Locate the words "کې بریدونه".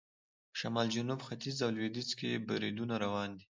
2.19-2.95